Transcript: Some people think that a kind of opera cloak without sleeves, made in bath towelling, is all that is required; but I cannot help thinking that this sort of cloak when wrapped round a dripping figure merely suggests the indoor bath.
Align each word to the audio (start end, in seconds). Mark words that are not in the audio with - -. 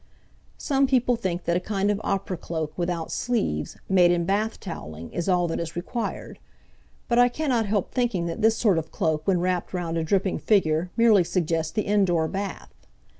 Some 0.57 0.87
people 0.87 1.15
think 1.15 1.43
that 1.43 1.55
a 1.55 1.59
kind 1.59 1.91
of 1.91 2.01
opera 2.03 2.35
cloak 2.35 2.75
without 2.75 3.11
sleeves, 3.11 3.77
made 3.87 4.09
in 4.09 4.25
bath 4.25 4.59
towelling, 4.59 5.11
is 5.11 5.29
all 5.29 5.47
that 5.49 5.59
is 5.59 5.75
required; 5.75 6.39
but 7.07 7.19
I 7.19 7.29
cannot 7.29 7.67
help 7.67 7.91
thinking 7.91 8.25
that 8.25 8.41
this 8.41 8.57
sort 8.57 8.79
of 8.79 8.91
cloak 8.91 9.27
when 9.27 9.41
wrapped 9.41 9.75
round 9.75 9.99
a 9.99 10.03
dripping 10.03 10.39
figure 10.39 10.89
merely 10.97 11.23
suggests 11.23 11.71
the 11.71 11.83
indoor 11.83 12.27
bath. 12.27 12.73